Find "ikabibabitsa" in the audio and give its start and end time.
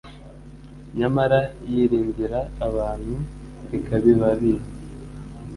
3.77-4.69